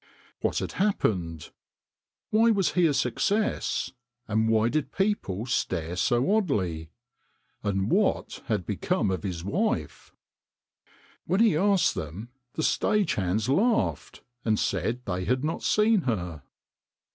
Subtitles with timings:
[0.39, 1.51] What had happened?
[2.31, 3.91] Why was he a success,
[4.27, 6.89] and why did people stare so oddly,
[7.61, 10.11] and what had become of his wife?
[11.27, 16.41] When he asked them the stage hands laughed, and said they had not seen her.